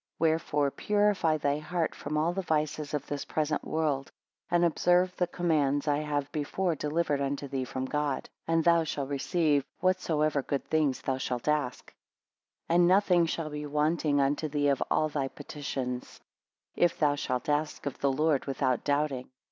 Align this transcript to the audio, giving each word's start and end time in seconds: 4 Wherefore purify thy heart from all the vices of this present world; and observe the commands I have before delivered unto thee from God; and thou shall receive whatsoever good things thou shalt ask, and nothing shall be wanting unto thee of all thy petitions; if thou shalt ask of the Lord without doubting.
4 0.17 0.29
Wherefore 0.29 0.71
purify 0.71 1.37
thy 1.37 1.59
heart 1.59 1.93
from 1.93 2.17
all 2.17 2.33
the 2.33 2.41
vices 2.41 2.95
of 2.95 3.05
this 3.05 3.23
present 3.23 3.63
world; 3.63 4.11
and 4.49 4.65
observe 4.65 5.15
the 5.15 5.27
commands 5.27 5.87
I 5.87 5.99
have 5.99 6.31
before 6.31 6.73
delivered 6.73 7.21
unto 7.21 7.47
thee 7.47 7.65
from 7.65 7.85
God; 7.85 8.27
and 8.47 8.63
thou 8.63 8.83
shall 8.83 9.05
receive 9.05 9.63
whatsoever 9.79 10.41
good 10.41 10.65
things 10.65 11.03
thou 11.03 11.19
shalt 11.19 11.47
ask, 11.47 11.93
and 12.67 12.87
nothing 12.87 13.27
shall 13.27 13.51
be 13.51 13.67
wanting 13.67 14.19
unto 14.19 14.47
thee 14.47 14.69
of 14.69 14.81
all 14.89 15.07
thy 15.07 15.27
petitions; 15.27 16.19
if 16.75 16.97
thou 16.97 17.13
shalt 17.13 17.47
ask 17.47 17.85
of 17.85 17.99
the 17.99 18.11
Lord 18.11 18.45
without 18.45 18.83
doubting. 18.83 19.29